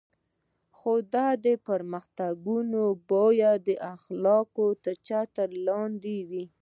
خو 0.77 0.91
دا 1.13 1.27
پرمختګونه 1.67 2.81
باید 3.11 3.57
د 3.67 3.69
اخلاقو 3.95 4.67
تر 4.83 4.95
چتر 5.07 5.49
لاندې 5.67 6.15
وي. 6.29 6.45